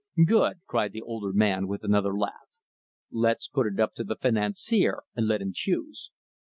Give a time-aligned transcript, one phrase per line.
[0.25, 2.49] "Good!" cried the older man, with another laugh.
[3.11, 6.09] "Let's put it up to the financier and let him choose."